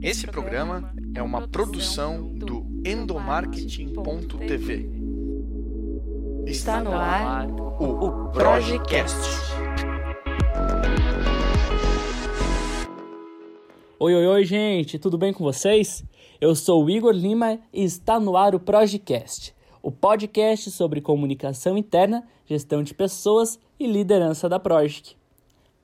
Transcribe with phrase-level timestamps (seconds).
[0.00, 4.88] Esse programa é uma produção do endomarketing.tv.
[6.46, 9.16] Está no ar o Projecast.
[13.98, 16.04] Oi, oi, oi, gente, tudo bem com vocês?
[16.40, 19.52] Eu sou o Igor Lima e está no ar o Projecast,
[19.82, 25.18] o podcast sobre comunicação interna, gestão de pessoas e liderança da Project.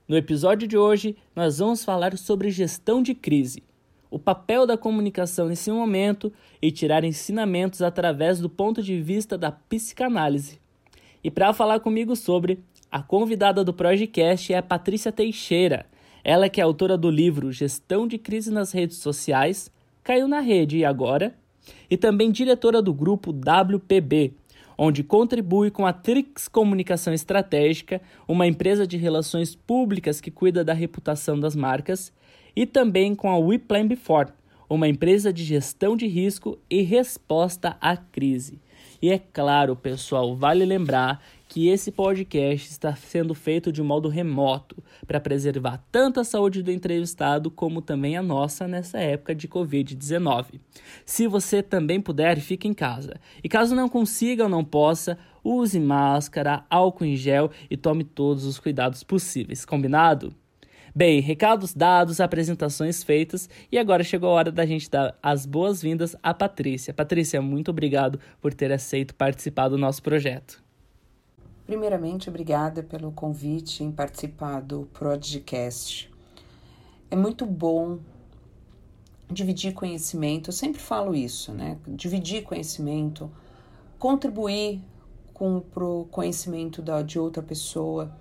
[0.06, 3.60] No episódio de hoje, nós vamos falar sobre gestão de crise,
[4.14, 6.32] o papel da comunicação nesse momento
[6.62, 10.60] e tirar ensinamentos através do ponto de vista da psicanálise.
[11.24, 15.84] E para falar comigo sobre, a convidada do Projecast é a Patrícia Teixeira.
[16.22, 19.69] Ela que é autora do livro Gestão de Crise nas Redes Sociais,
[20.05, 21.34] Caiu na Rede e Agora,
[21.91, 24.33] e também diretora do grupo WPB,
[24.78, 30.72] onde contribui com a Trix Comunicação Estratégica, uma empresa de relações públicas que cuida da
[30.72, 32.12] reputação das marcas,
[32.54, 34.28] e também com a We Plan Before,
[34.68, 38.58] uma empresa de gestão de risco e resposta à crise.
[39.00, 41.22] E é claro, pessoal, vale lembrar
[41.55, 46.70] que esse podcast está sendo feito de modo remoto para preservar tanto a saúde do
[46.72, 50.58] entrevistado como também a nossa nessa época de Covid-19.
[51.05, 53.20] Se você também puder, fique em casa.
[53.42, 58.44] E caso não consiga ou não possa, use máscara, álcool em gel e tome todos
[58.44, 59.64] os cuidados possíveis.
[59.64, 60.34] Combinado?
[60.97, 66.14] Bem, recados dados, apresentações feitas e agora chegou a hora da gente dar as boas-vindas
[66.23, 66.95] à Patrícia.
[66.95, 70.62] Patrícia, muito obrigado por ter aceito participar do nosso projeto.
[71.67, 76.09] Primeiramente, obrigada pelo convite em participar do podcast.
[77.11, 77.98] É muito bom
[79.29, 81.77] dividir conhecimento, eu sempre falo isso, né?
[81.89, 83.29] Dividir conhecimento,
[83.98, 84.81] contribuir
[85.33, 88.14] com o conhecimento da, de outra pessoa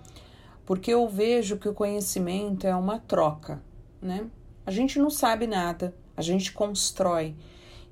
[0.66, 3.62] porque eu vejo que o conhecimento é uma troca,
[4.02, 4.28] né?
[4.66, 7.36] A gente não sabe nada, a gente constrói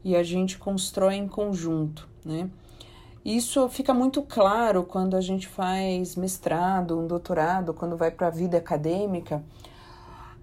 [0.03, 2.49] e a gente constrói em conjunto, né?
[3.23, 8.31] Isso fica muito claro quando a gente faz mestrado, um doutorado, quando vai para a
[8.31, 9.43] vida acadêmica,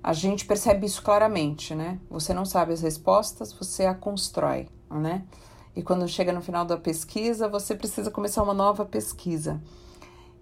[0.00, 1.99] a gente percebe isso claramente, né?
[2.09, 5.25] Você não sabe as respostas, você a constrói, né?
[5.75, 9.61] E quando chega no final da pesquisa, você precisa começar uma nova pesquisa.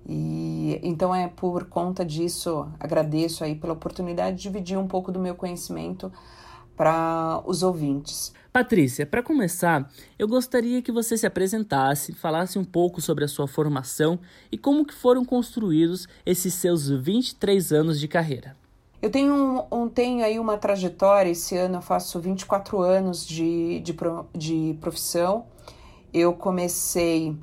[0.08, 5.18] E então é por conta disso, agradeço aí pela oportunidade de dividir um pouco do
[5.18, 6.12] meu conhecimento
[6.76, 8.32] para os ouvintes.
[8.52, 13.48] Patrícia, para começar, eu gostaria que você se apresentasse, falasse um pouco sobre a sua
[13.48, 14.18] formação
[14.50, 18.56] e como que foram construídos esses seus 23 anos de carreira.
[19.02, 23.94] Eu tenho, um, tenho aí uma trajetória, esse ano eu faço 24 anos de, de,
[24.34, 25.46] de profissão.
[26.12, 27.36] Eu comecei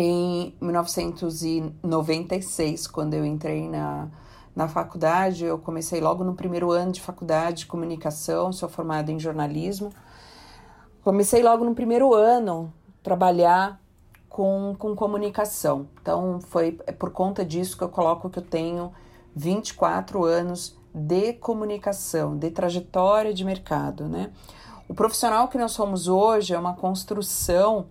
[0.00, 4.06] em 1996, quando eu entrei na,
[4.54, 9.18] na faculdade, eu comecei logo no primeiro ano de faculdade de comunicação, sou formada em
[9.18, 9.92] jornalismo.
[11.02, 12.72] Comecei logo no primeiro ano
[13.02, 13.80] trabalhar
[14.28, 15.88] com, com comunicação.
[16.00, 18.92] Então, foi é por conta disso que eu coloco que eu tenho
[19.34, 24.30] 24 anos de comunicação, de trajetória de mercado, né?
[24.88, 27.86] O profissional que nós somos hoje é uma construção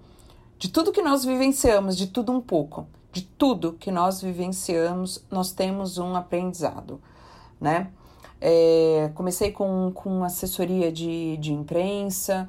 [0.58, 5.52] de tudo que nós vivenciamos, de tudo um pouco, de tudo que nós vivenciamos, nós
[5.52, 7.00] temos um aprendizado,
[7.60, 7.90] né?
[8.40, 12.48] É, comecei com, com assessoria de, de imprensa,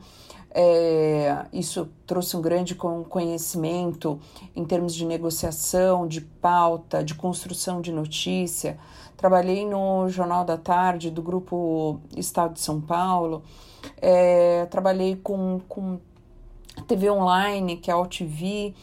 [0.50, 4.18] é, isso trouxe um grande conhecimento
[4.56, 8.78] em termos de negociação, de pauta, de construção de notícia.
[9.16, 13.42] Trabalhei no Jornal da Tarde do Grupo Estado de São Paulo,
[14.00, 15.98] é, trabalhei com, com
[16.88, 18.74] TV online, que é a OTV.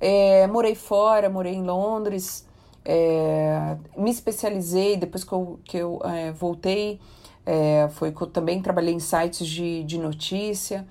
[0.00, 2.46] É, morei fora, morei em Londres,
[2.84, 7.00] é, me especializei depois que eu, que eu é, voltei.
[7.44, 10.86] É, foi que eu também trabalhei em sites de, de notícia.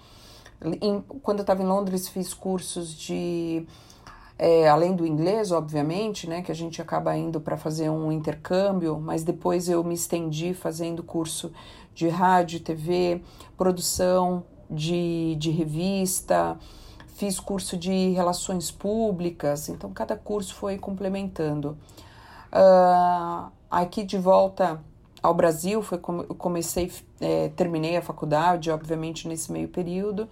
[0.82, 3.66] Em, quando eu estava em Londres, fiz cursos de.
[4.38, 9.00] É, além do inglês, obviamente, né, que a gente acaba indo para fazer um intercâmbio,
[9.00, 11.52] mas depois eu me estendi fazendo curso
[11.94, 13.22] de rádio, TV,
[13.56, 16.58] produção, de, de revista,
[17.16, 21.78] fiz curso de relações públicas, então cada curso foi complementando.
[22.52, 24.82] Uh, aqui de volta
[25.22, 30.28] ao Brasil, foi como eu comecei, é, terminei a faculdade, obviamente, nesse meio período,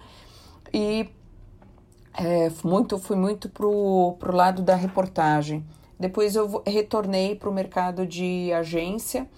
[0.73, 1.09] e
[2.17, 5.63] é, muito, fui muito pro, pro lado da reportagem.
[5.99, 9.29] Depois eu retornei para o mercado de agência,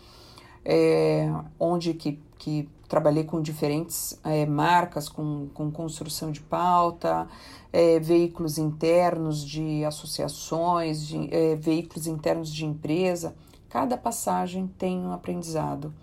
[0.66, 7.28] é, onde que, que trabalhei com diferentes é, marcas, com, com construção de pauta,
[7.72, 13.34] é, veículos internos de associações, de, é, veículos internos de empresa.
[13.70, 15.94] Cada passagem tem um aprendizado.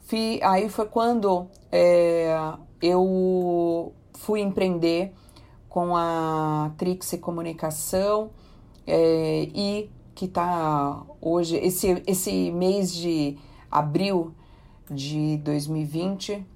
[0.00, 2.36] fi, aí foi quando é,
[2.80, 5.12] eu fui empreender
[5.68, 8.30] com a Trixie Comunicação
[8.86, 13.36] é, e que está hoje, esse, esse mês de
[13.72, 14.34] abril
[14.90, 16.46] de 2020,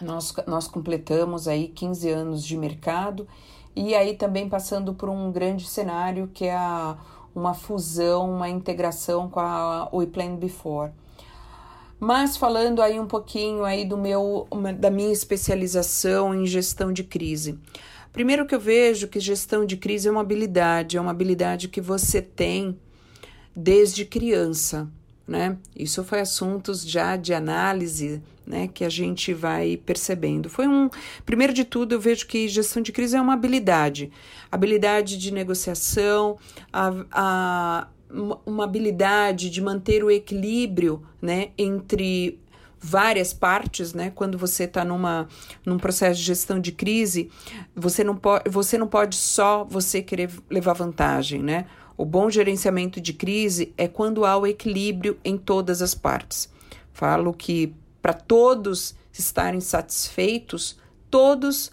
[0.00, 3.28] nós, nós completamos aí 15 anos de mercado
[3.76, 6.96] e aí também passando por um grande cenário que é a,
[7.34, 10.90] uma fusão, uma integração com a We Plan Before.
[12.00, 14.48] Mas falando aí um pouquinho aí do meu,
[14.78, 17.58] da minha especialização em gestão de crise.
[18.12, 21.80] Primeiro que eu vejo que gestão de crise é uma habilidade, é uma habilidade que
[21.80, 22.76] você tem
[23.54, 24.90] desde criança,
[25.30, 25.56] né?
[25.76, 30.50] Isso foi assuntos já de análise, né, que a gente vai percebendo.
[30.50, 30.90] Foi um,
[31.24, 34.10] primeiro de tudo, eu vejo que gestão de crise é uma habilidade,
[34.50, 36.36] habilidade de negociação,
[36.72, 37.86] a, a
[38.44, 42.40] uma habilidade de manter o equilíbrio, né, entre
[42.80, 44.10] várias partes, né?
[44.12, 45.28] Quando você está numa
[45.64, 47.30] num processo de gestão de crise,
[47.76, 51.66] você não pode você não pode só você querer levar vantagem, né?
[52.00, 56.48] O bom gerenciamento de crise é quando há o equilíbrio em todas as partes.
[56.94, 60.78] Falo que para todos estarem satisfeitos,
[61.10, 61.70] todos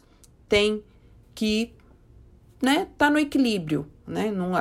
[0.50, 0.84] têm
[1.34, 1.72] que
[2.62, 4.30] né, tá no equilíbrio, né?
[4.30, 4.52] Não,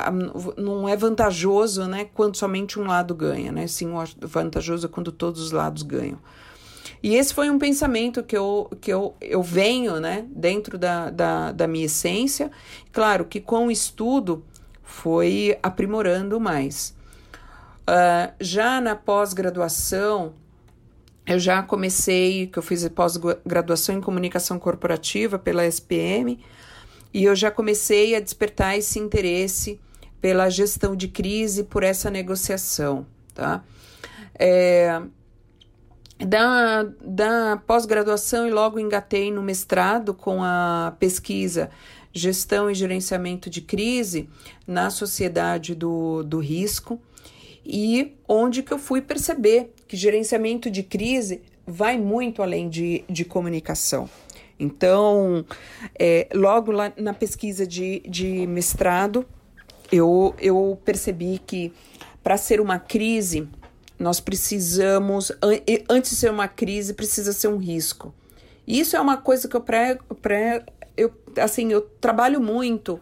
[0.56, 3.66] não é vantajoso, né, quando somente um lado ganha, né?
[3.66, 3.88] Sim,
[4.20, 6.20] vantajoso é quando todos os lados ganham.
[7.02, 11.50] E esse foi um pensamento que eu, que eu, eu venho, né, dentro da, da,
[11.50, 12.52] da minha essência.
[12.92, 14.44] Claro que com o estudo
[14.86, 16.96] foi aprimorando mais.
[17.82, 20.32] Uh, já na pós-graduação,
[21.26, 26.38] eu já comecei, que eu fiz pós-graduação em comunicação corporativa pela SPM,
[27.12, 29.80] e eu já comecei a despertar esse interesse
[30.20, 33.62] pela gestão de crise, por essa negociação, tá?
[34.38, 35.02] É,
[36.18, 41.70] da, da pós-graduação e logo engatei no mestrado com a pesquisa
[42.16, 44.28] Gestão e Gerenciamento de Crise
[44.66, 47.00] na Sociedade do, do Risco
[47.64, 53.24] e onde que eu fui perceber que gerenciamento de crise vai muito além de, de
[53.24, 54.08] comunicação.
[54.58, 55.44] Então,
[55.98, 59.26] é, logo lá na pesquisa de, de mestrado,
[59.92, 61.72] eu, eu percebi que
[62.22, 63.48] para ser uma crise,
[63.98, 65.32] nós precisamos,
[65.88, 68.14] antes de ser uma crise, precisa ser um risco.
[68.66, 70.64] Isso é uma coisa que eu pré eu,
[71.38, 73.00] assim, eu trabalho muito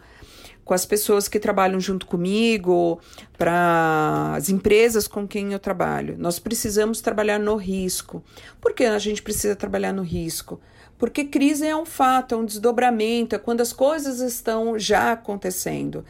[0.65, 2.99] com as pessoas que trabalham junto comigo,
[3.37, 6.17] para as empresas com quem eu trabalho.
[6.19, 8.25] Nós precisamos trabalhar no risco.
[8.61, 10.61] Por que a gente precisa trabalhar no risco?
[10.97, 16.05] Porque crise é um fato, é um desdobramento, é quando as coisas estão já acontecendo.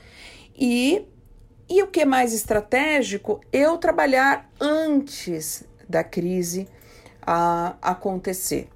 [0.57, 1.03] E,
[1.69, 3.41] e o que é mais estratégico?
[3.53, 6.69] Eu trabalhar antes da crise
[7.21, 8.69] a acontecer.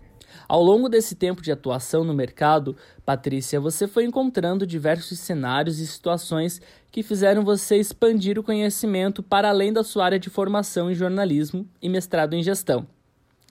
[0.49, 2.75] Ao longo desse tempo de atuação no mercado,
[3.09, 6.61] Patrícia, você foi encontrando diversos cenários e situações
[6.93, 11.67] que fizeram você expandir o conhecimento para além da sua área de formação em jornalismo
[11.81, 12.87] e mestrado em gestão,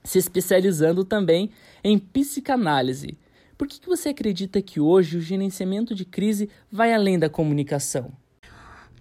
[0.04, 1.50] se especializando também
[1.84, 3.18] em psicanálise.
[3.58, 8.12] Por que, que você acredita que hoje o gerenciamento de crise vai além da comunicação?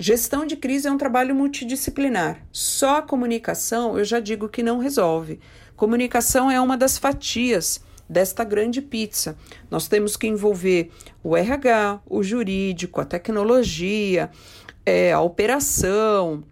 [0.00, 2.46] Gestão de crise é um trabalho multidisciplinar.
[2.50, 5.38] Só a comunicação eu já digo que não resolve.
[5.76, 9.36] Comunicação é uma das fatias desta grande pizza.
[9.70, 10.90] Nós temos que envolver
[11.22, 14.30] o RH, o jurídico, a tecnologia,
[14.84, 16.44] é, a operação,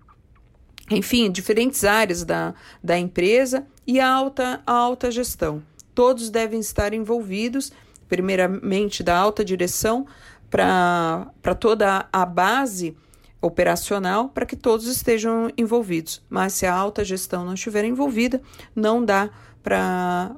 [0.91, 5.63] enfim, diferentes áreas da, da empresa e a alta, a alta gestão.
[5.95, 7.73] Todos devem estar envolvidos,
[8.09, 10.07] primeiramente da alta direção
[10.51, 12.97] para toda a base
[13.41, 16.23] operacional para que todos estejam envolvidos.
[16.29, 18.41] Mas se a alta gestão não estiver envolvida,
[18.75, 19.31] não dá
[19.63, 20.37] para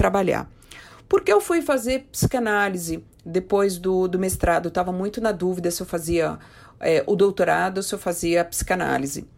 [0.00, 0.50] trabalhar.
[1.06, 5.86] Porque eu fui fazer psicanálise depois do, do mestrado, estava muito na dúvida se eu
[5.86, 6.38] fazia
[6.80, 9.28] é, o doutorado ou se eu fazia psicanálise.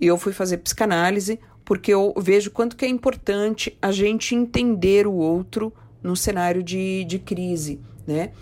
[0.00, 5.06] E eu fui fazer psicanálise porque eu vejo quanto que é importante a gente entender
[5.06, 5.72] o outro
[6.02, 8.32] no cenário de, de crise, né?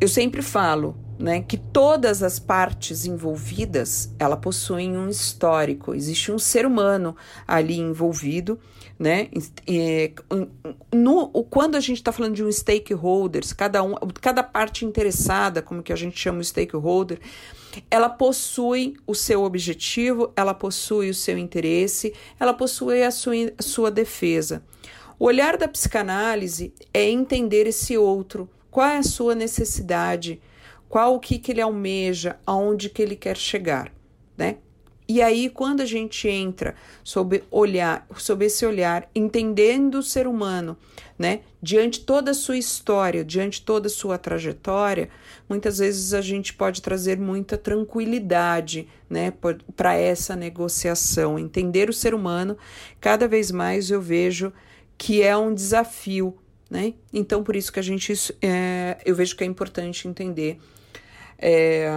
[0.00, 6.38] Eu sempre falo, né, que todas as partes envolvidas, ela possuem um histórico, existe um
[6.38, 8.58] ser humano ali envolvido,
[8.96, 9.28] né?
[9.66, 10.12] E,
[10.92, 15.82] no, quando a gente está falando de um stakeholders, cada um, cada parte interessada, como
[15.82, 17.20] que a gente chama o stakeholder,
[17.90, 23.62] ela possui o seu objetivo, ela possui o seu interesse, ela possui a sua, a
[23.62, 24.62] sua defesa.
[25.18, 30.40] O olhar da psicanálise é entender esse outro, qual é a sua necessidade,
[30.88, 33.92] qual o que, que ele almeja, aonde que ele quer chegar,
[34.36, 34.56] né?
[35.10, 40.76] E aí, quando a gente entra sob olhar, sob esse olhar, entendendo o ser humano,
[41.18, 45.08] né, diante toda a sua história, diante toda a sua trajetória,
[45.48, 49.32] muitas vezes a gente pode trazer muita tranquilidade, né,
[49.74, 51.38] para essa negociação.
[51.38, 52.58] Entender o ser humano,
[53.00, 54.52] cada vez mais eu vejo
[54.98, 56.36] que é um desafio,
[56.68, 56.92] né?
[57.14, 60.58] Então, por isso que a gente, é, eu vejo que é importante entender.
[61.38, 61.88] É,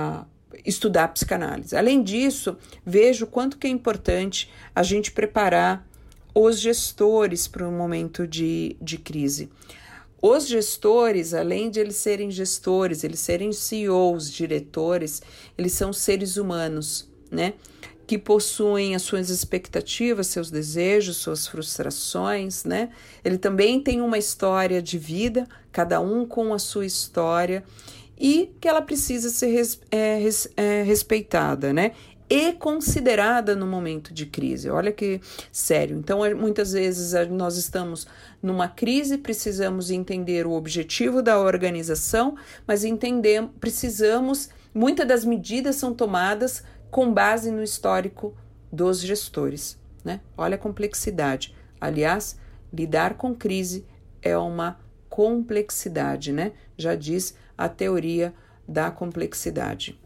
[0.65, 1.75] estudar psicanálise.
[1.75, 5.87] Além disso, vejo quanto que é importante a gente preparar
[6.33, 9.49] os gestores para um momento de, de crise.
[10.21, 15.21] Os gestores, além de eles serem gestores, eles serem CEOs, diretores,
[15.57, 17.55] eles são seres humanos, né?
[18.05, 22.91] Que possuem as suas expectativas, seus desejos, suas frustrações, né?
[23.25, 27.63] Ele também tem uma história de vida, cada um com a sua história,
[28.21, 31.93] e que ela precisa ser res, é, res, é, respeitada, né?
[32.29, 34.69] E considerada no momento de crise.
[34.69, 35.19] Olha que
[35.51, 35.97] sério.
[35.97, 38.05] Então, é, muitas vezes nós estamos
[38.41, 42.37] numa crise, precisamos entender o objetivo da organização,
[42.67, 48.37] mas entender, precisamos, muitas das medidas são tomadas com base no histórico
[48.71, 49.79] dos gestores.
[50.05, 50.21] Né?
[50.37, 51.55] Olha a complexidade.
[51.81, 52.37] Aliás,
[52.71, 53.83] lidar com crise
[54.21, 56.53] é uma complexidade, né?
[56.77, 58.33] Já diz a teoria
[58.67, 59.99] da complexidade.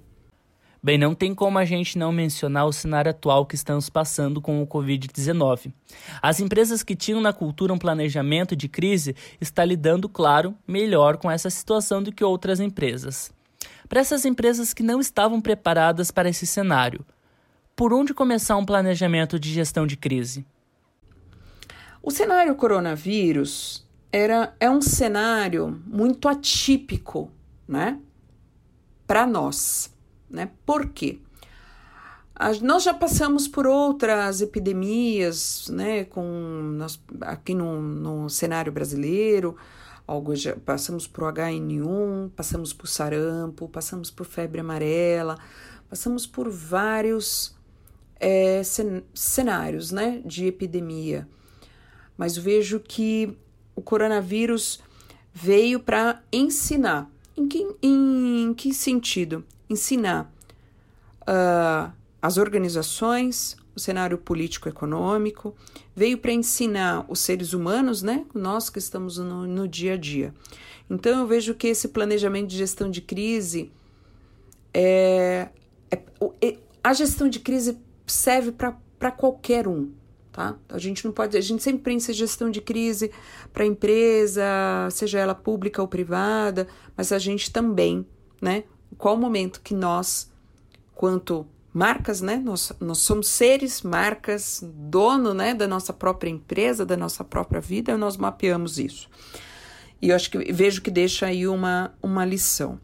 [0.84, 4.62] Bem, não tem como a gente não mencionar o cenário atual que estamos passando com
[4.62, 5.74] o Covid-19.
[6.22, 11.32] As empresas que tinham na cultura um planejamento de crise estão lidando, claro, melhor com
[11.32, 13.32] essa situação do que outras empresas.
[13.90, 17.04] Para essas empresas que não estavam preparadas para esse cenário,
[17.76, 20.46] por onde começar um planejamento de gestão de crise?
[22.00, 27.32] O cenário coronavírus era, é um cenário muito atípico
[27.68, 28.00] né?
[29.08, 29.94] Para nós,
[30.30, 30.50] né?
[30.66, 31.20] Por quê?
[32.62, 36.04] nós já passamos por outras epidemias, né?
[36.04, 39.56] Com nós, aqui no, no cenário brasileiro,
[40.06, 45.38] algo já, passamos por HN1, passamos por sarampo, passamos por febre amarela,
[45.90, 47.56] passamos por vários
[48.20, 48.62] é,
[49.14, 50.22] cenários, né?
[50.26, 51.28] De epidemia.
[52.18, 53.38] Mas vejo que
[53.76, 54.82] o coronavírus
[55.34, 59.44] veio para ensinar em que, em que sentido?
[59.70, 60.32] Ensinar
[61.22, 65.56] uh, as organizações, o cenário político-econômico,
[65.96, 68.26] veio para ensinar os seres humanos, né?
[68.34, 70.34] Nós que estamos no, no dia a dia.
[70.90, 73.72] Então, eu vejo que esse planejamento de gestão de crise
[74.74, 75.50] é,
[75.90, 76.00] é,
[76.42, 79.92] é a gestão de crise serve para qualquer um,
[80.36, 80.54] tá?
[80.68, 83.10] A gente não pode, a gente sempre pensa em gestão de crise
[83.54, 84.44] para empresa,
[84.92, 88.06] seja ela pública ou privada, mas a gente também,
[88.42, 88.66] né?
[88.98, 90.30] Qual o momento que nós,
[90.94, 92.36] quanto marcas, né?
[92.36, 97.98] Nós, nós somos seres, marcas, dono, né, da nossa própria empresa, da nossa própria vida,
[97.98, 99.10] nós mapeamos isso.
[100.02, 102.78] E eu acho que vejo que deixa aí uma, uma lição.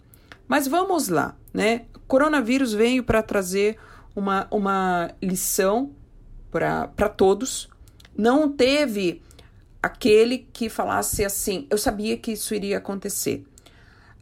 [0.48, 1.84] Mas vamos lá, né?
[2.08, 3.78] Coronavírus veio para trazer
[4.16, 5.92] uma, uma lição
[6.52, 7.70] para todos.
[8.16, 9.22] Não teve
[9.82, 13.44] aquele que falasse assim: eu sabia que isso iria acontecer.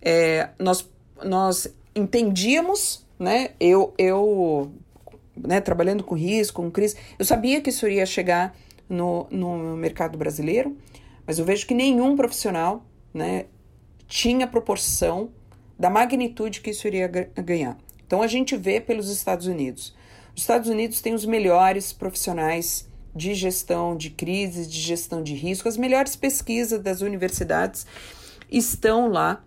[0.01, 0.89] É, nós,
[1.23, 3.51] nós entendíamos, né?
[3.59, 4.71] Eu, eu
[5.35, 8.55] né, trabalhando com risco, com crise, eu sabia que isso iria chegar
[8.87, 10.75] no, no mercado brasileiro,
[11.25, 12.83] mas eu vejo que nenhum profissional
[13.13, 13.45] né,
[14.07, 15.29] tinha proporção
[15.77, 17.77] da magnitude que isso iria ganhar.
[18.05, 19.95] Então a gente vê pelos Estados Unidos.
[20.39, 25.67] Os Estados Unidos têm os melhores profissionais de gestão de crises, de gestão de risco,
[25.67, 27.85] as melhores pesquisas das universidades
[28.49, 29.43] estão lá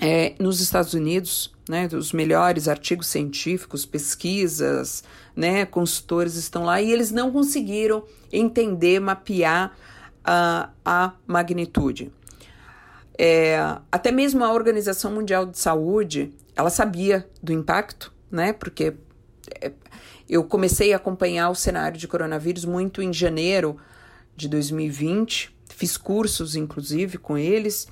[0.00, 1.86] é, nos Estados Unidos, né?
[1.92, 5.04] Os melhores artigos científicos, pesquisas,
[5.36, 5.66] né?
[5.66, 9.76] Consultores estão lá e eles não conseguiram entender, mapear
[10.24, 12.10] a, a magnitude.
[13.18, 13.58] É,
[13.92, 18.54] até mesmo a Organização Mundial de Saúde, ela sabia do impacto, né?
[18.54, 18.94] Porque
[20.28, 23.76] eu comecei a acompanhar o cenário de coronavírus muito em janeiro
[24.36, 27.88] de 2020, fiz cursos inclusive com eles,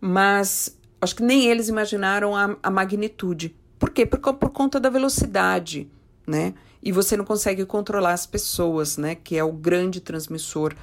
[0.00, 3.56] mas acho que nem eles imaginaram a, a magnitude.
[3.78, 4.04] Por quê?
[4.04, 5.90] Por, por conta da velocidade,
[6.26, 6.54] né?
[6.82, 9.14] E você não consegue controlar as pessoas, né?
[9.14, 10.74] Que é o grande transmissor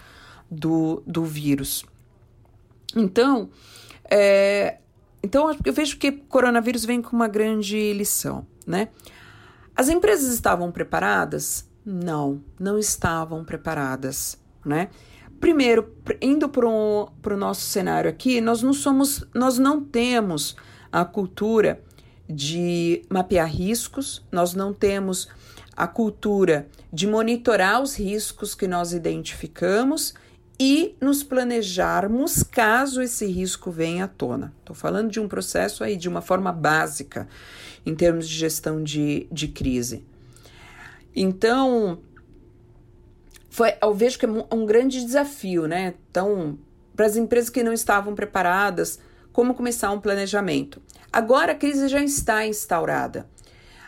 [0.50, 1.86] do, do vírus.
[2.96, 3.50] Então,
[4.10, 4.78] é,
[5.22, 8.90] então eu vejo que coronavírus vem com uma grande lição, né?
[9.78, 11.70] As empresas estavam preparadas?
[11.86, 14.90] Não, não estavam preparadas, né?
[15.40, 20.56] Primeiro, indo para o nosso cenário aqui, nós não somos, nós não temos
[20.92, 21.80] a cultura
[22.28, 25.30] de mapear riscos, nós não temos
[25.76, 30.16] a cultura de monitorar os riscos que nós identificamos
[30.60, 34.52] e nos planejarmos caso esse risco venha à tona.
[34.60, 37.28] Estou falando de um processo aí de uma forma básica
[37.88, 40.04] em termos de gestão de, de crise.
[41.16, 42.00] Então,
[43.50, 45.94] foi, eu vejo que é um grande desafio, né?
[46.12, 46.60] Então,
[46.94, 49.00] para as empresas que não estavam preparadas,
[49.32, 50.82] como começar um planejamento.
[51.14, 53.26] Agora a crise já está instaurada.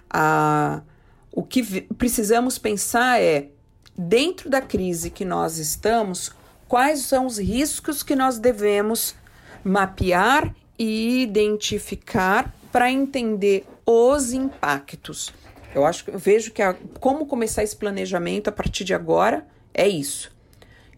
[0.09, 0.81] Ah,
[1.29, 3.49] o que precisamos pensar é,
[3.97, 6.31] dentro da crise que nós estamos,
[6.69, 9.13] quais são os riscos que nós devemos
[9.61, 15.33] mapear e identificar para entender os impactos.
[15.73, 19.47] Eu acho que eu vejo que a, como começar esse planejamento a partir de agora
[19.73, 20.31] é isso.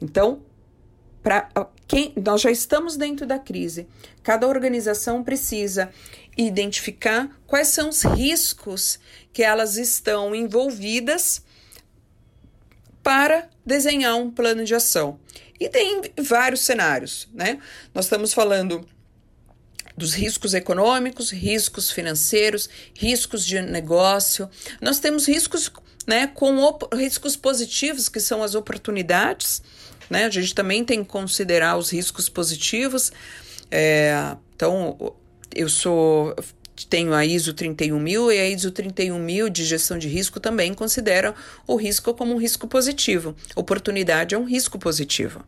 [0.02, 0.42] Então,
[1.24, 1.50] para
[1.88, 3.88] quem nós já estamos dentro da crise,
[4.22, 5.90] cada organização precisa
[6.38, 9.00] identificar quais são os riscos
[9.32, 11.46] que elas estão envolvidas
[13.02, 15.18] para desenhar um plano de ação.
[15.58, 17.60] E tem vários cenários, né?
[17.94, 18.86] Nós estamos falando
[19.98, 24.50] dos riscos econômicos, riscos financeiros, riscos de negócio.
[24.82, 25.72] Nós temos riscos,
[26.08, 29.62] né, com riscos positivos, que são as oportunidades,
[30.10, 30.26] né?
[30.26, 33.12] A gente também tem que considerar os riscos positivos.
[33.70, 35.16] É, então,
[35.56, 36.36] eu sou
[36.92, 41.34] tenho a ISO 31000 e a ISO 31000 de gestão de risco também considera
[41.66, 43.34] o risco como um risco positivo.
[43.56, 45.42] Oportunidade é um risco positivo.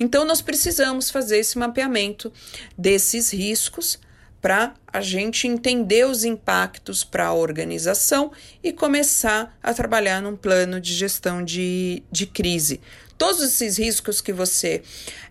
[0.00, 2.32] Então, nós precisamos fazer esse mapeamento
[2.78, 3.98] desses riscos
[4.40, 8.32] para a gente entender os impactos para a organização
[8.64, 12.80] e começar a trabalhar num plano de gestão de, de crise.
[13.18, 14.82] Todos esses riscos que você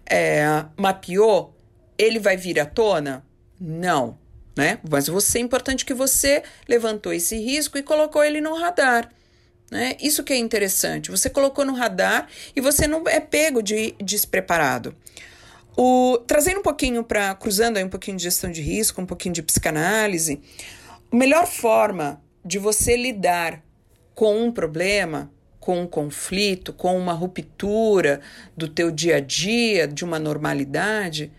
[0.06, 1.58] é, mapeou,
[1.98, 3.26] ele vai vir à tona?
[3.60, 4.24] Não
[4.56, 4.80] né?
[4.90, 9.12] Mas você é importante que você levantou esse risco e colocou ele no radar.
[9.70, 9.98] Né?
[10.00, 11.12] Isso que é interessante.
[11.12, 14.96] Você colocou no radar e você não é pego de despreparado.
[15.78, 19.34] O, trazendo um pouquinho para, cruzando aí um pouquinho de gestão de risco, um pouquinho
[19.34, 20.42] de psicanálise,
[21.12, 23.62] a melhor forma de você lidar
[24.14, 25.30] com um problema,
[25.60, 28.22] com um conflito, com uma ruptura
[28.56, 31.32] do teu dia a dia, de uma normalidade,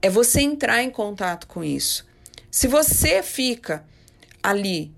[0.00, 2.06] é você entrar em contato com isso.
[2.54, 3.84] Se você fica
[4.40, 4.92] ali,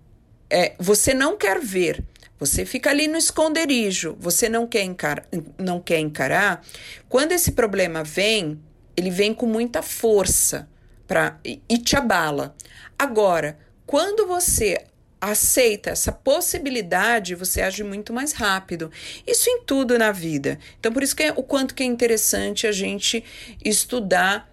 [0.50, 2.04] é, você não quer ver,
[2.38, 6.62] você fica ali no esconderijo, você não quer, encarar, não quer encarar,
[7.08, 8.60] quando esse problema vem,
[8.94, 10.68] ele vem com muita força
[11.06, 12.54] pra, e, e te abala.
[12.98, 14.84] Agora, quando você
[15.18, 18.92] aceita essa possibilidade, você age muito mais rápido.
[19.26, 20.58] Isso em tudo na vida.
[20.78, 23.24] Então, por isso que é o quanto que é interessante a gente
[23.64, 24.46] estudar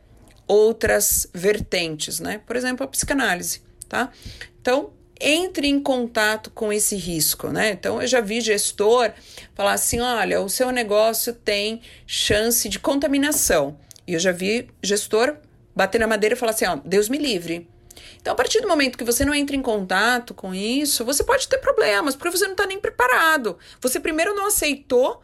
[0.47, 2.41] outras vertentes, né?
[2.45, 4.11] Por exemplo, a psicanálise, tá?
[4.61, 7.71] Então, entre em contato com esse risco, né?
[7.71, 9.11] Então, eu já vi gestor
[9.55, 13.77] falar assim: olha, o seu negócio tem chance de contaminação.
[14.05, 15.37] E eu já vi gestor
[15.75, 17.69] bater na madeira e falar assim: ó, Deus me livre.
[18.19, 21.47] Então, a partir do momento que você não entra em contato com isso, você pode
[21.47, 23.57] ter problemas, porque você não está nem preparado.
[23.81, 25.21] Você primeiro não aceitou,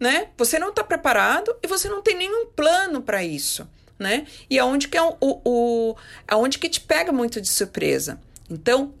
[0.00, 0.28] né?
[0.36, 4.26] Você não está preparado e você não tem nenhum plano para isso né?
[4.48, 8.20] E aonde que é o, o, aonde que te pega muito de surpresa.
[8.48, 8.94] Então,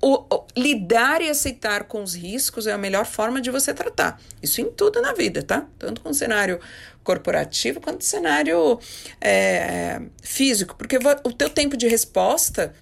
[0.00, 4.20] o, o, lidar e aceitar com os riscos é a melhor forma de você tratar.
[4.42, 5.66] Isso em tudo na vida, tá?
[5.78, 6.60] Tanto com o cenário
[7.02, 8.78] corporativo quanto o cenário
[9.20, 12.74] é, físico, porque o teu tempo de resposta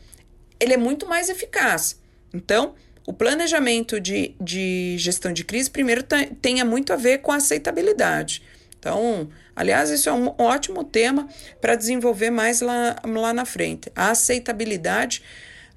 [0.59, 2.01] ele é muito mais eficaz.
[2.33, 2.75] Então,
[3.07, 6.05] o planejamento de, de gestão de crise, primeiro,
[6.41, 8.43] tenha muito a ver com a aceitabilidade.
[8.79, 11.29] Então, aliás, isso é um ótimo tema
[11.61, 13.91] para desenvolver mais lá, lá na frente.
[13.95, 15.23] A aceitabilidade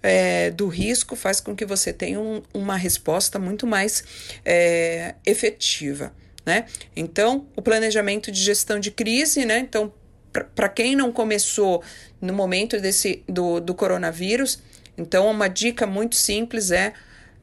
[0.01, 4.03] é, do risco faz com que você tenha um, uma resposta muito mais
[4.45, 6.13] é, efetiva.
[6.45, 6.65] Né?
[6.95, 9.57] Então, o planejamento de gestão de crise, né?
[9.57, 9.91] Então,
[10.53, 11.81] para quem não começou
[12.21, 14.59] no momento desse do, do coronavírus,
[14.97, 16.93] então uma dica muito simples é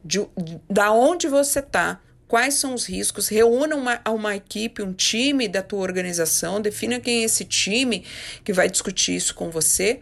[0.05, 2.01] de, de da onde você está
[2.33, 7.21] quais são os riscos, reúna uma, uma equipe, um time da tua organização, defina quem
[7.21, 8.07] é esse time
[8.43, 10.01] que vai discutir isso com você.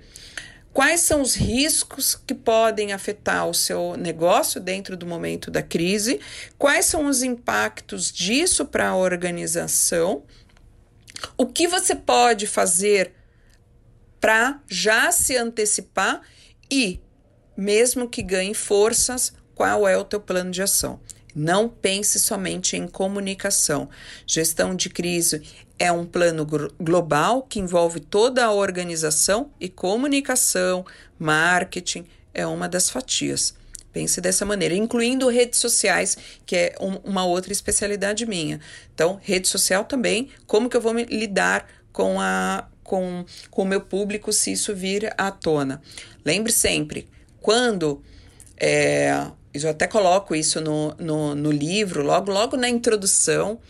[0.72, 6.20] Quais são os riscos que podem afetar o seu negócio dentro do momento da crise?
[6.56, 10.22] Quais são os impactos disso para a organização?
[11.36, 13.12] O que você pode fazer
[14.20, 16.20] para já se antecipar
[16.70, 17.00] e,
[17.56, 21.00] mesmo que ganhe forças, qual é o teu plano de ação?
[21.34, 23.88] Não pense somente em comunicação.
[24.26, 25.42] Gestão de crise
[25.78, 26.46] é um plano
[26.78, 30.84] global que envolve toda a organização e comunicação,
[31.18, 33.54] marketing é uma das fatias.
[33.92, 36.16] Pense dessa maneira, incluindo redes sociais,
[36.46, 38.60] que é um, uma outra especialidade minha.
[38.94, 43.66] Então, rede social também, como que eu vou me lidar com, a, com, com o
[43.66, 45.82] meu público se isso vir à tona.
[46.24, 47.08] Lembre sempre,
[47.40, 48.00] quando
[48.56, 53.60] é, eu até coloco isso no, no, no livro, logo, logo na introdução,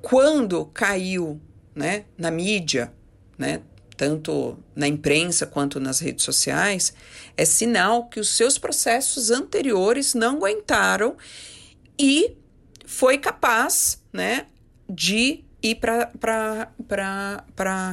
[0.00, 1.40] quando caiu
[1.74, 2.92] né, na mídia,
[3.36, 3.60] né,
[3.96, 6.94] tanto na imprensa quanto nas redes sociais,
[7.36, 11.16] é sinal que os seus processos anteriores não aguentaram
[11.98, 12.36] e
[12.84, 14.46] foi capaz né,
[14.88, 16.70] de ir para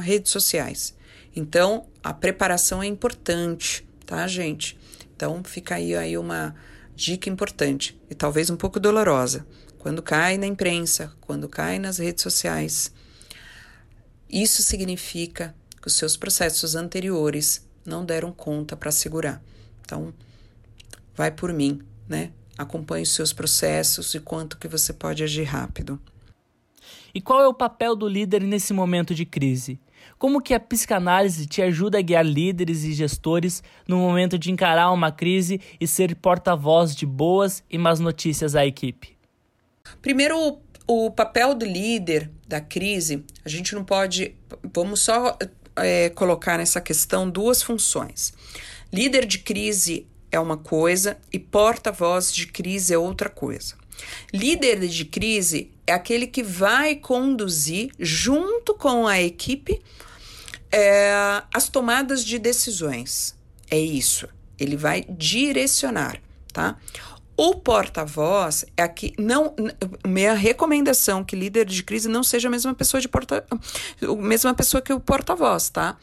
[0.00, 0.94] redes sociais.
[1.34, 4.78] Então, a preparação é importante, tá, gente?
[5.14, 6.54] Então, fica aí, aí uma
[6.94, 9.46] dica importante e talvez um pouco dolorosa.
[9.78, 12.92] Quando cai na imprensa, quando cai nas redes sociais,
[14.28, 19.42] isso significa que os seus processos anteriores não deram conta para segurar.
[19.82, 20.14] Então,
[21.14, 22.32] vai por mim, né?
[22.56, 26.00] Acompanhe os seus processos e quanto que você pode agir rápido.
[27.14, 29.78] E qual é o papel do líder nesse momento de crise?
[30.18, 34.90] Como que a psicanálise te ajuda a guiar líderes e gestores no momento de encarar
[34.90, 39.16] uma crise e ser porta-voz de boas e más notícias à equipe?
[40.00, 44.34] Primeiro, o, papel do líder da crise, a gente não pode.
[44.72, 45.36] Vamos só
[45.76, 48.32] é, colocar nessa questão duas funções.
[48.92, 53.76] Líder de crise é uma coisa e porta-voz de crise é outra coisa.
[54.32, 59.82] Líder de crise é aquele que vai conduzir, junto com a equipe,
[60.72, 63.36] é, as tomadas de decisões.
[63.70, 64.28] É isso.
[64.58, 66.20] Ele vai direcionar,
[66.52, 66.76] tá?
[67.36, 69.56] O porta-voz é aqui não
[70.06, 74.54] minha recomendação que líder de crise não seja a mesma pessoa de porta a mesma
[74.54, 75.96] pessoa que o porta-voz, tá?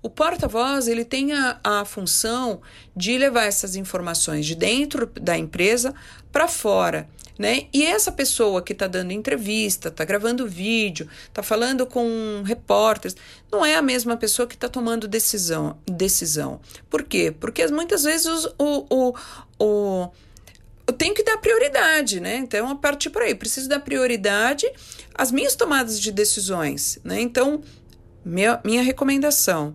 [0.00, 2.60] O porta-voz ele tem a, a função
[2.94, 5.92] de levar essas informações de dentro da empresa
[6.30, 7.66] para fora né?
[7.72, 13.16] E essa pessoa que está dando entrevista, está gravando vídeo, está falando com repórteres,
[13.50, 16.60] não é a mesma pessoa que está tomando decisão, decisão.
[16.88, 17.34] Por quê?
[17.38, 19.14] Porque muitas vezes o, o,
[19.58, 20.10] o
[20.86, 22.36] eu tenho que dar prioridade, né?
[22.36, 24.70] Então, a partir por aí, preciso dar prioridade
[25.14, 27.20] às minhas tomadas de decisões, né?
[27.20, 27.60] Então,
[28.24, 29.74] minha, minha recomendação: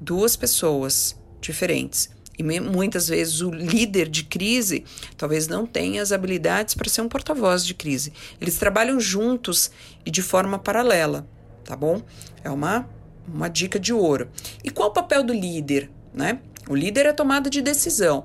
[0.00, 6.74] duas pessoas diferentes e muitas vezes o líder de crise talvez não tenha as habilidades
[6.74, 8.14] para ser um porta-voz de crise.
[8.40, 9.70] Eles trabalham juntos
[10.06, 11.28] e de forma paralela,
[11.64, 12.02] tá bom?
[12.42, 12.88] É uma,
[13.28, 14.30] uma dica de ouro.
[14.64, 16.38] E qual o papel do líder, né?
[16.66, 18.24] O líder é tomada de decisão,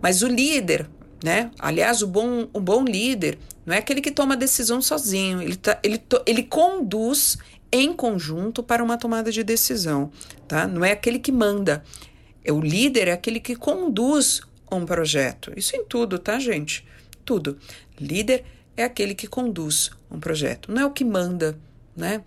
[0.00, 0.90] mas o líder,
[1.22, 1.52] né?
[1.56, 5.78] Aliás, o bom, o bom líder não é aquele que toma decisão sozinho, ele, tá,
[5.84, 7.38] ele, ele conduz
[7.70, 10.10] em conjunto para uma tomada de decisão,
[10.48, 10.66] tá?
[10.66, 11.84] Não é aquele que manda,
[12.50, 15.52] o líder é aquele que conduz um projeto.
[15.56, 16.84] Isso em tudo, tá, gente?
[17.24, 17.58] Tudo.
[18.00, 18.44] Líder
[18.76, 21.58] é aquele que conduz um projeto, não é o que manda,
[21.96, 22.22] né?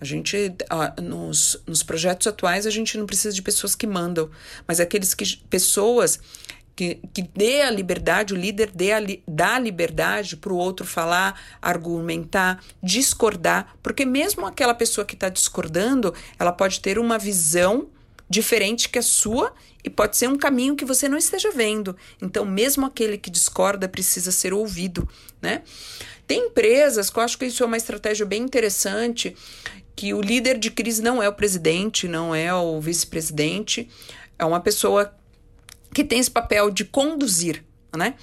[0.00, 0.54] A gente,
[1.02, 4.30] nos, nos projetos atuais, a gente não precisa de pessoas que mandam,
[4.66, 6.18] mas aqueles que, pessoas
[6.74, 10.86] que, que dê a liberdade, o líder dê a, dá a liberdade para o outro
[10.86, 17.90] falar, argumentar, discordar, porque mesmo aquela pessoa que está discordando, ela pode ter uma visão
[18.30, 21.96] diferente que a sua e pode ser um caminho que você não esteja vendo.
[22.22, 25.08] Então, mesmo aquele que discorda precisa ser ouvido,
[25.42, 25.62] né?
[26.26, 29.36] Tem empresas que eu acho que isso é uma estratégia bem interessante,
[29.96, 33.88] que o líder de crise não é o presidente, não é o vice-presidente,
[34.38, 35.12] é uma pessoa
[35.92, 37.64] que tem esse papel de conduzir,
[37.96, 38.14] né?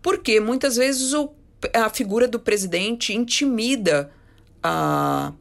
[0.00, 1.30] Porque muitas vezes o,
[1.74, 4.12] a figura do presidente intimida
[4.62, 5.32] a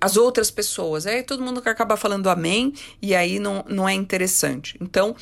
[0.00, 1.06] as outras pessoas.
[1.06, 4.76] Aí todo mundo acaba falando amém e aí não, não é interessante.
[4.80, 5.14] Então,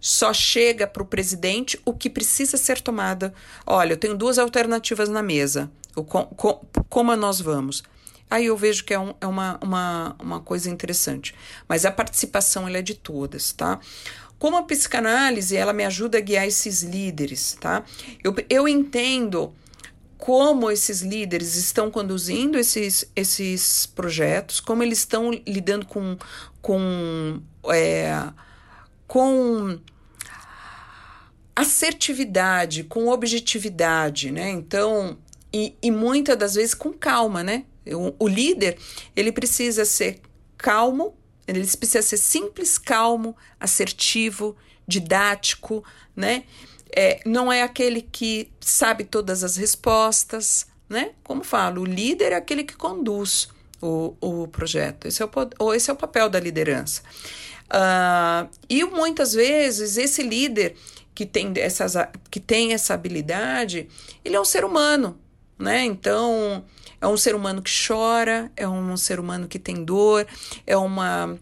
[0.00, 3.32] só chega para o presidente o que precisa ser tomada.
[3.66, 5.70] Olha, eu tenho duas alternativas na mesa.
[5.94, 7.82] O, com, com, como nós vamos?
[8.30, 11.34] Aí eu vejo que é, um, é uma, uma, uma coisa interessante.
[11.68, 13.78] Mas a participação ela é de todas, tá?
[14.38, 17.84] Como a psicanálise, ela me ajuda a guiar esses líderes, tá?
[18.24, 19.54] Eu, eu entendo
[20.22, 26.16] como esses líderes estão conduzindo esses, esses projetos, como eles estão lidando com,
[26.60, 28.30] com, é,
[29.08, 29.80] com
[31.56, 34.48] assertividade, com objetividade, né?
[34.48, 35.18] Então,
[35.52, 37.64] e, e muitas das vezes com calma, né?
[37.88, 38.78] O, o líder,
[39.16, 40.20] ele precisa ser
[40.56, 41.16] calmo,
[41.48, 44.56] ele precisa ser simples, calmo, assertivo,
[44.86, 45.82] didático,
[46.14, 46.44] né?
[46.94, 51.12] É, não é aquele que sabe todas as respostas, né?
[51.24, 53.48] Como falo, o líder é aquele que conduz
[53.80, 55.08] o, o projeto.
[55.08, 55.26] Esse é
[55.58, 57.02] o, esse é o papel da liderança.
[57.68, 60.76] Uh, e muitas vezes esse líder
[61.14, 61.94] que tem, essas,
[62.30, 63.88] que tem essa habilidade,
[64.24, 65.18] ele é um ser humano,
[65.58, 65.84] né?
[65.84, 66.64] Então,
[67.00, 70.26] é um ser humano que chora, é um ser humano que tem dor,
[70.66, 71.38] é uma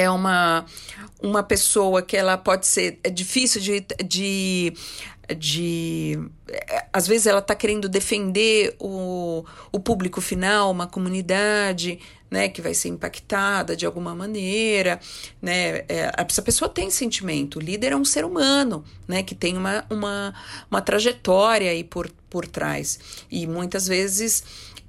[0.00, 0.64] é uma
[1.22, 4.74] uma pessoa que ela pode ser é difícil de, de
[5.34, 6.18] de
[6.92, 11.98] às vezes ela está querendo defender o, o público final, uma comunidade,
[12.30, 15.00] né, que vai ser impactada de alguma maneira,
[15.40, 19.56] né, é, essa pessoa tem sentimento, o líder é um ser humano, né, que tem
[19.56, 20.34] uma, uma,
[20.70, 22.98] uma trajetória aí por, por trás,
[23.30, 24.44] e muitas vezes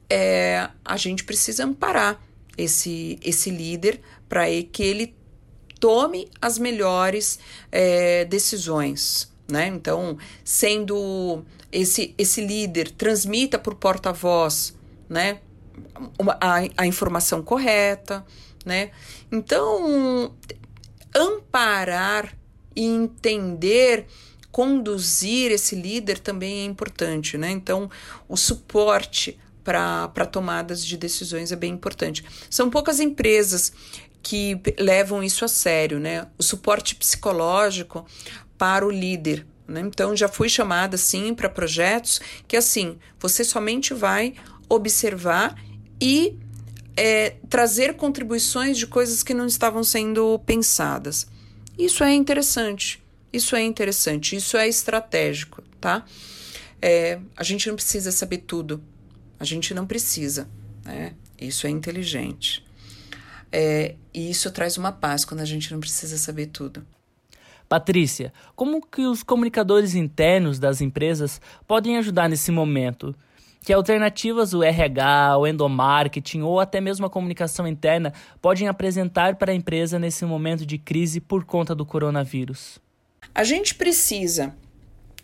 [0.09, 2.19] é, a gente precisa amparar
[2.57, 5.15] esse, esse líder para que ele
[5.79, 7.39] tome as melhores
[7.71, 9.67] é, decisões, né?
[9.67, 14.75] Então, sendo esse, esse líder, transmita por porta-voz,
[15.09, 15.39] né?
[16.39, 18.25] a, a informação correta,
[18.65, 18.91] né?
[19.31, 20.33] Então,
[21.13, 22.35] amparar
[22.75, 24.07] e entender
[24.55, 27.51] conduzir esse líder também é importante, né?
[27.51, 27.89] Então,
[28.25, 32.23] o suporte para tomadas de decisões é bem importante.
[32.49, 33.73] São poucas empresas
[34.25, 36.25] que levam isso a sério, né?
[36.35, 38.07] O suporte psicológico
[38.57, 39.45] para o líder.
[39.67, 39.81] Né?
[39.81, 44.33] Então, já fui chamada, sim, para projetos que, assim, você somente vai
[44.67, 45.55] observar
[46.01, 46.39] e
[46.97, 51.27] é, trazer contribuições de coisas que não estavam sendo pensadas.
[51.77, 56.03] Isso é interessante, isso é interessante, isso é estratégico, tá?
[56.81, 58.83] É, a gente não precisa saber tudo,
[59.39, 60.49] a gente não precisa,
[60.83, 61.13] né?
[61.39, 62.64] Isso é inteligente.
[63.57, 66.85] É, e isso traz uma paz quando a gente não precisa saber tudo.
[67.69, 73.15] Patrícia, como que os comunicadores internos das empresas podem ajudar nesse momento?
[73.61, 79.53] Que alternativas o RH, o endomarketing ou até mesmo a comunicação interna podem apresentar para
[79.53, 82.77] a empresa nesse momento de crise por conta do coronavírus?
[83.33, 84.53] A gente precisa,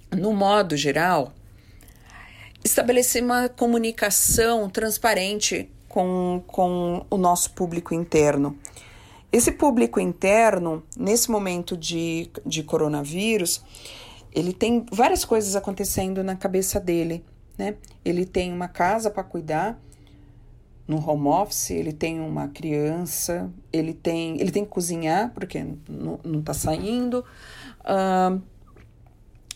[0.10, 1.34] no modo geral,
[2.64, 8.58] estabelecer uma comunicação transparente com, com o nosso público interno.
[9.30, 13.62] Esse público interno, nesse momento de, de coronavírus,
[14.32, 17.26] ele tem várias coisas acontecendo na cabeça dele,
[17.58, 17.76] né?
[18.06, 19.78] Ele tem uma casa para cuidar
[20.88, 26.22] no home office, ele tem uma criança, ele tem, ele tem que cozinhar porque não,
[26.24, 27.26] não tá saindo.
[27.82, 28.42] Uh,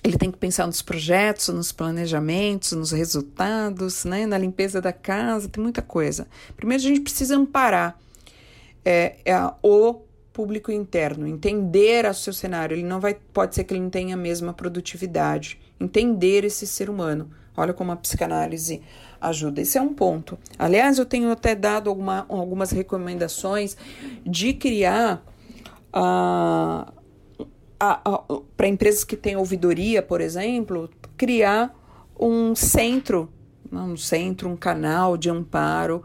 [0.05, 4.27] ele tem que pensar nos projetos, nos planejamentos, nos resultados, né?
[4.27, 6.27] na limpeza da casa, tem muita coisa.
[6.55, 7.99] Primeiro, a gente precisa amparar
[8.85, 12.75] é, é o público interno, entender o seu cenário.
[12.75, 15.59] Ele não vai, pode ser que ele não tenha a mesma produtividade.
[15.79, 17.31] Entender esse ser humano.
[17.57, 18.83] Olha como a psicanálise
[19.19, 19.61] ajuda.
[19.61, 20.37] Esse é um ponto.
[20.59, 23.75] Aliás, eu tenho até dado alguma, algumas recomendações
[24.23, 25.25] de criar
[25.95, 26.93] uh,
[28.55, 31.73] para empresas que têm ouvidoria, por exemplo, criar
[32.19, 33.29] um centro,
[33.71, 36.03] um centro, um canal de amparo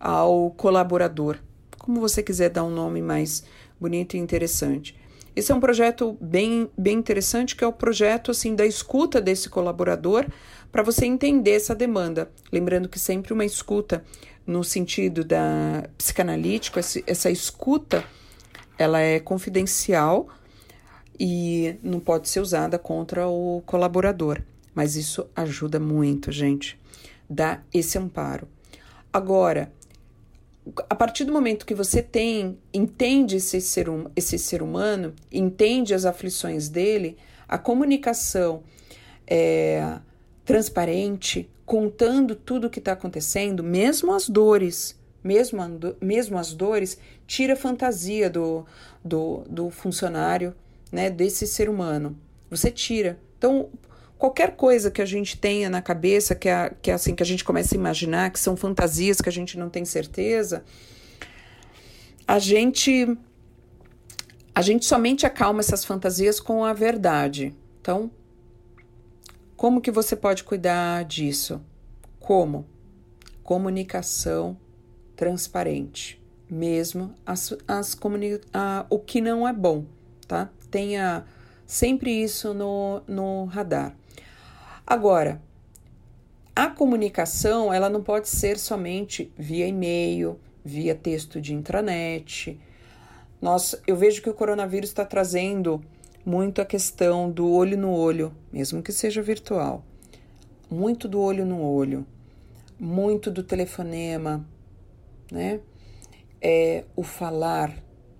[0.00, 1.38] ao colaborador
[1.82, 3.44] como você quiser dar um nome mais
[3.78, 4.96] bonito e interessante.
[5.34, 9.48] Esse é um projeto bem, bem interessante, que é o projeto assim da escuta desse
[9.48, 10.26] colaborador
[10.70, 12.30] para você entender essa demanda.
[12.52, 14.04] Lembrando que sempre uma escuta
[14.46, 18.04] no sentido da psicanalítico, essa escuta
[18.78, 20.28] ela é confidencial
[21.24, 24.42] e não pode ser usada contra o colaborador.
[24.74, 26.76] Mas isso ajuda muito, gente.
[27.30, 28.48] Dá esse amparo.
[29.12, 29.72] Agora,
[30.90, 35.94] a partir do momento que você tem, entende esse ser, um, esse ser humano, entende
[35.94, 38.64] as aflições dele, a comunicação
[39.24, 40.00] é,
[40.44, 45.60] transparente, contando tudo o que está acontecendo, mesmo as dores, mesmo,
[46.00, 48.66] mesmo as dores, tira a fantasia do,
[49.04, 50.52] do, do funcionário,
[50.92, 52.16] né, desse ser humano.
[52.50, 53.18] Você tira.
[53.38, 53.70] Então,
[54.18, 57.26] qualquer coisa que a gente tenha na cabeça, que é, que é assim, que a
[57.26, 60.62] gente começa a imaginar, que são fantasias que a gente não tem certeza,
[62.28, 63.16] a gente
[64.54, 67.54] a gente somente acalma essas fantasias com a verdade.
[67.80, 68.10] Então,
[69.56, 71.60] como que você pode cuidar disso?
[72.20, 72.66] Como?
[73.42, 74.56] Comunicação
[75.16, 79.86] transparente, mesmo as, as comuni a, o que não é bom,
[80.28, 80.50] tá?
[80.72, 81.26] Tenha
[81.66, 83.94] sempre isso no, no radar.
[84.86, 85.40] Agora,
[86.56, 92.58] a comunicação ela não pode ser somente via e-mail, via texto de intranet.
[93.40, 95.84] Nós, eu vejo que o coronavírus está trazendo
[96.24, 99.84] muito a questão do olho no olho, mesmo que seja virtual.
[100.70, 102.06] Muito do olho no olho,
[102.80, 104.42] muito do telefonema,
[105.30, 105.60] né?
[106.40, 107.76] É o falar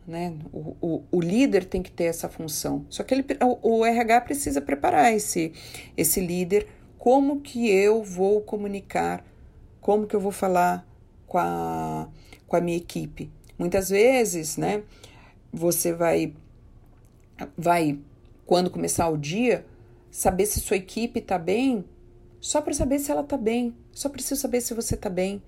[0.06, 0.36] né?
[0.52, 2.84] O, o, o, líder tem que ter essa função.
[2.88, 5.52] Só que ele, o, o RH precisa preparar esse,
[5.96, 6.66] esse líder.
[6.98, 9.24] Como que eu vou comunicar?
[9.80, 10.86] Como que eu vou falar
[11.26, 12.08] com a,
[12.46, 13.30] com a minha equipe?
[13.58, 14.82] Muitas vezes, né?
[15.52, 16.34] Você vai,
[17.56, 17.98] vai
[18.46, 19.64] quando começar o dia,
[20.10, 21.84] saber se sua equipe está bem,
[22.40, 23.74] só para saber se ela está bem.
[23.92, 25.42] Só preciso saber se você está bem.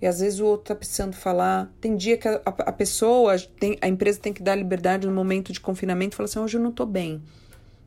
[0.00, 1.72] E às vezes o outro está precisando falar.
[1.80, 5.52] Tem dia que a, a, pessoa, tem, a empresa tem que dar liberdade no momento
[5.52, 7.22] de confinamento e falar assim: hoje eu não estou bem.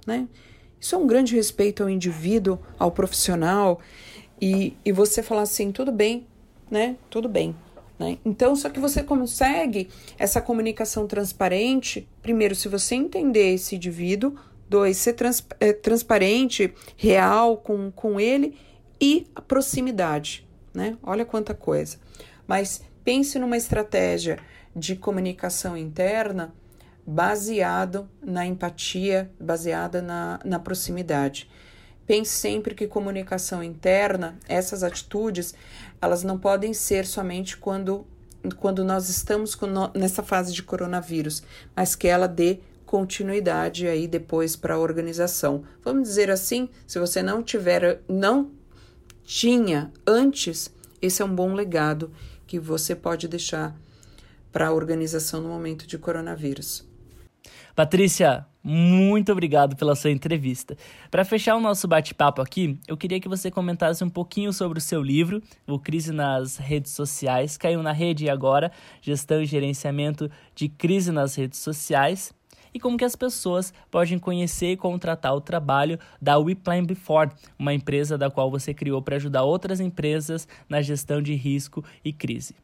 [0.08, 0.28] Né?
[0.80, 3.80] Isso é um grande respeito ao indivíduo, ao profissional.
[4.42, 6.26] E, e você falar assim: tudo bem,
[6.70, 6.96] né?
[7.10, 7.56] Tudo bem.
[8.00, 8.18] Né?
[8.26, 14.36] Então, só que você consegue essa comunicação transparente, primeiro, se você entender esse indivíduo,
[14.68, 18.56] dois, ser trans, é, transparente, real com, com ele
[19.00, 20.98] e a proximidade né?
[21.04, 21.98] Olha quanta coisa.
[22.48, 24.40] Mas pense numa estratégia
[24.76, 26.54] de comunicação interna
[27.06, 31.50] baseado na empatia, baseada na, na proximidade.
[32.06, 35.54] Pense sempre que comunicação interna, essas atitudes,
[36.02, 38.06] elas não podem ser somente quando,
[38.58, 41.44] quando nós estamos no, nessa fase de coronavírus,
[41.76, 45.64] mas que ela dê continuidade aí depois para a organização.
[45.84, 48.52] Vamos dizer assim, se você não tiver, não
[49.30, 52.12] tinha antes, esse é um bom legado
[52.48, 53.80] que você pode deixar
[54.52, 56.84] para a organização no momento de coronavírus.
[57.76, 60.76] Patrícia, muito obrigado pela sua entrevista.
[61.12, 64.82] Para fechar o nosso bate-papo aqui, eu queria que você comentasse um pouquinho sobre o
[64.82, 67.56] seu livro, O Crise nas Redes Sociais.
[67.56, 72.34] Caiu na rede agora, Gestão e Gerenciamento de Crise nas Redes Sociais
[72.74, 77.30] e como que as pessoas podem conhecer e contratar o trabalho da We Plan Before,
[77.58, 82.12] uma empresa da qual você criou para ajudar outras empresas na gestão de risco e
[82.12, 82.56] crise.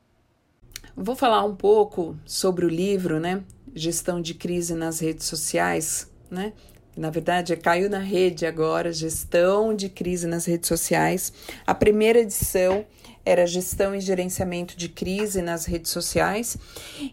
[0.96, 3.44] Vou falar um pouco sobre o livro, né?
[3.74, 6.54] Gestão de crise nas redes sociais, né?
[6.96, 11.34] Na verdade, é caiu na rede agora, gestão de crise nas redes sociais.
[11.68, 12.86] A primeira edição
[13.26, 16.58] era gestão e gerenciamento de crise nas redes sociais.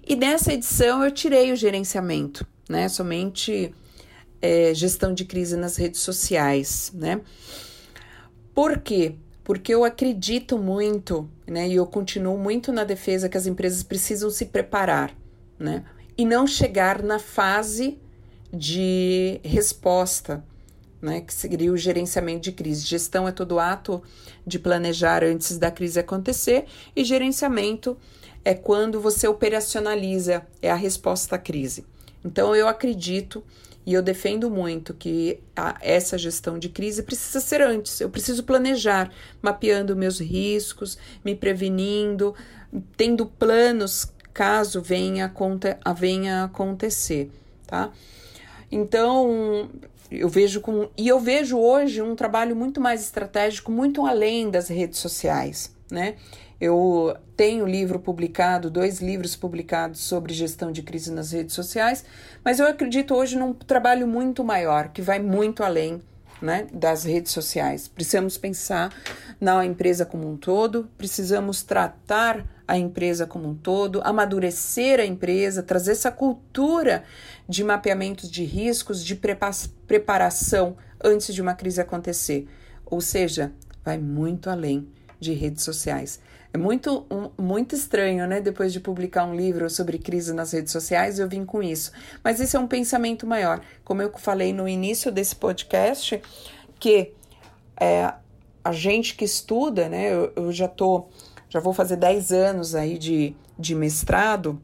[0.07, 2.89] E nessa edição eu tirei o gerenciamento né?
[2.89, 3.75] Somente
[4.41, 7.21] é, gestão de crise nas redes sociais, né?
[8.55, 9.15] Por quê?
[9.45, 11.69] Porque eu acredito muito, né?
[11.69, 15.15] E eu continuo muito na defesa que as empresas precisam se preparar,
[15.59, 15.85] né?
[16.17, 17.99] E não chegar na fase
[18.53, 20.43] de resposta,
[21.01, 21.21] né?
[21.21, 22.87] Que seria o gerenciamento de crise.
[22.87, 24.03] Gestão é todo ato
[24.47, 26.65] de planejar antes da crise acontecer,
[26.97, 27.99] e gerenciamento
[28.45, 31.85] é quando você operacionaliza, é a resposta à crise.
[32.25, 33.43] Então, eu acredito
[33.85, 38.01] e eu defendo muito que a, essa gestão de crise precisa ser antes.
[38.01, 42.35] Eu preciso planejar, mapeando meus riscos, me prevenindo,
[42.97, 45.33] tendo planos caso venha,
[45.97, 47.31] venha acontecer,
[47.67, 47.91] tá?
[48.71, 49.69] Então,
[50.11, 54.69] eu vejo com e eu vejo hoje um trabalho muito mais estratégico, muito além das
[54.69, 56.17] redes sociais, né?
[56.63, 62.05] Eu tenho livro publicado, dois livros publicados sobre gestão de crise nas redes sociais,
[62.45, 66.01] mas eu acredito hoje num trabalho muito maior, que vai muito além
[66.41, 67.89] né, das redes sociais.
[67.89, 68.95] Precisamos pensar
[69.41, 75.65] na empresa como um todo, precisamos tratar a empresa como um todo, amadurecer a empresa,
[75.65, 77.03] trazer essa cultura
[77.49, 79.21] de mapeamento de riscos, de
[79.89, 82.47] preparação antes de uma crise acontecer.
[82.87, 83.53] Ou seja,
[83.85, 84.87] vai muito além
[85.19, 86.21] de redes sociais.
[86.55, 88.41] É muito, um, muito estranho, né?
[88.41, 91.93] Depois de publicar um livro sobre crise nas redes sociais, eu vim com isso.
[92.23, 93.63] Mas esse é um pensamento maior.
[93.83, 96.21] Como eu falei no início desse podcast,
[96.79, 97.13] que
[97.81, 98.13] é,
[98.63, 100.13] a gente que estuda, né?
[100.13, 101.07] Eu, eu já tô,
[101.49, 104.61] já vou fazer 10 anos aí de, de mestrado.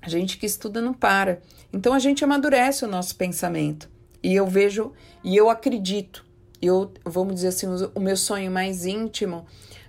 [0.00, 1.42] A gente que estuda não para.
[1.70, 3.90] Então a gente amadurece o nosso pensamento.
[4.22, 6.24] E eu vejo, e eu acredito,
[6.62, 9.44] eu, vamos dizer assim, o meu sonho mais íntimo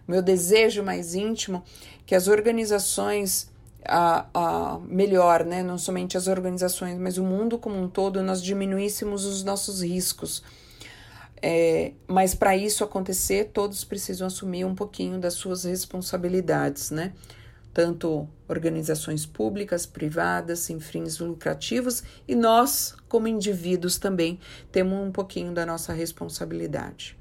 [0.08, 1.64] meu desejo mais íntimo,
[2.06, 3.50] que as organizações,
[3.84, 8.42] a, a, melhor, né, não somente as organizações, mas o mundo como um todo, nós
[8.42, 10.44] diminuíssemos os nossos riscos.
[11.42, 17.14] É, mas para isso acontecer, todos precisam assumir um pouquinho das suas responsabilidades, né?
[17.74, 24.40] Tanto organizações públicas, privadas, sem fins lucrativos, e nós, como indivíduos, também
[24.72, 27.18] temos um pouquinho da nossa responsabilidade.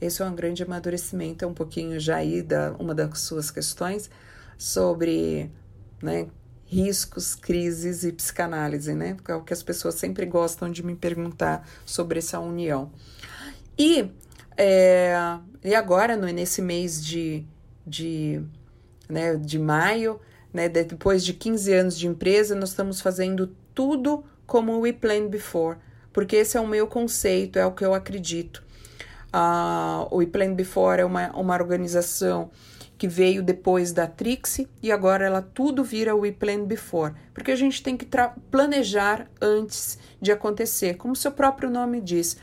[0.00, 4.10] Esse é um grande amadurecimento, é um pouquinho já aí da uma das suas questões
[4.58, 5.50] sobre
[6.02, 6.28] né,
[6.66, 9.16] riscos, crises e psicanálise, né?
[9.28, 12.90] É o que as pessoas sempre gostam de me perguntar sobre essa união.
[13.78, 14.10] E,
[14.56, 15.14] é,
[15.62, 17.46] e agora, no, nesse mês de,
[17.86, 18.42] de,
[19.08, 20.20] né, de maio,
[20.52, 20.68] né?
[20.68, 25.78] Depois de 15 anos de empresa, nós estamos fazendo tudo como we planned before,
[26.12, 28.63] porque esse é o meu conceito, é o que eu acredito.
[29.34, 32.52] Uh, o Planned Before é uma, uma organização
[32.96, 37.56] que veio depois da Trixie e agora ela tudo vira We Planned Before, porque a
[37.56, 38.06] gente tem que
[38.48, 42.36] planejar antes de acontecer, como seu próprio nome diz,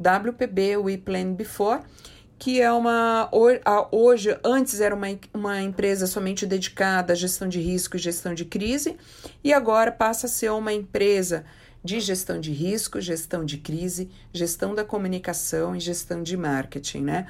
[0.00, 1.82] WPB, We Planned Before,
[2.40, 3.30] que é uma
[3.92, 8.44] hoje antes era uma, uma empresa somente dedicada à gestão de risco e gestão de
[8.44, 8.96] crise
[9.44, 11.44] e agora passa a ser uma empresa
[11.82, 17.26] de gestão de risco, gestão de crise, gestão da comunicação e gestão de marketing, né?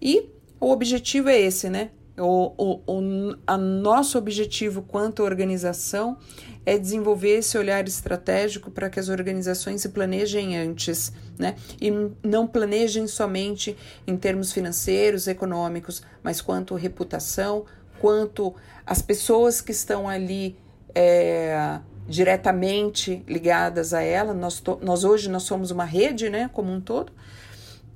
[0.00, 0.30] E
[0.60, 1.90] o objetivo é esse, né?
[2.16, 6.16] O, o, o a nosso objetivo quanto organização
[6.64, 11.56] é desenvolver esse olhar estratégico para que as organizações se planejem antes, né?
[11.80, 11.90] E
[12.22, 17.64] não planejem somente em termos financeiros, econômicos, mas quanto reputação,
[18.00, 18.54] quanto
[18.86, 20.56] as pessoas que estão ali
[20.94, 24.32] é, diretamente ligadas a ela.
[24.32, 27.12] Nós, nós hoje nós somos uma rede, né, como um todo,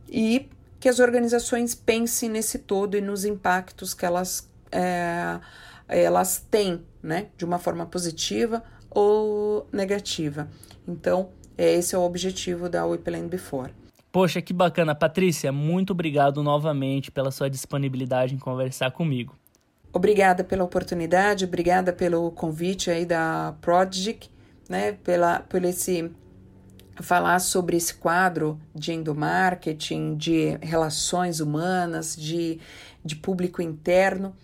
[0.09, 0.49] e
[0.81, 5.39] que as organizações pensem nesse todo e nos impactos que elas, é,
[5.89, 10.49] elas têm, né, de uma forma positiva ou negativa.
[10.87, 13.73] Então, esse é o objetivo da We Plan Before.
[14.11, 14.95] Poxa, que bacana.
[14.95, 19.37] Patrícia, muito obrigado novamente pela sua disponibilidade em conversar comigo.
[19.93, 24.19] Obrigada pela oportunidade, obrigada pelo convite aí da Prodigy,
[24.69, 26.11] né, pela, por esse
[27.01, 32.59] falar sobre esse quadro de endomarketing, de relações humanas, de,
[33.05, 34.35] de público interno,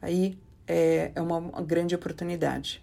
[0.00, 2.82] aí é, é uma, grande oportunidade.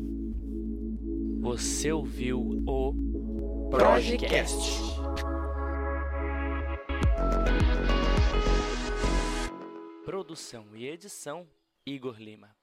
[1.40, 4.56] Você ouviu o Projecast.
[10.06, 11.48] Produção e edição
[11.88, 12.55] Igor Lima.